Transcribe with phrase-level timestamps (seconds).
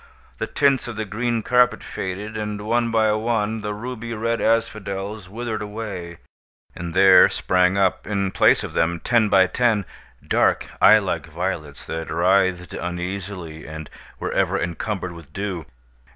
[0.39, 5.29] The tints of the green carpet faded; and, one by one, the ruby red asphodels
[5.29, 6.17] withered away;
[6.75, 9.85] and there sprang up, in place of them, ten by ten,
[10.27, 15.67] dark, eye like violets, that writhed uneasily and were ever encumbered with dew.